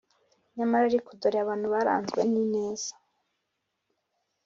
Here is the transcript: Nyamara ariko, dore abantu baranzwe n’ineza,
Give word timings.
Nyamara 0.55 0.83
ariko, 0.89 1.09
dore 1.19 1.37
abantu 1.41 1.65
baranzwe 1.73 2.19
n’ineza, 2.31 2.93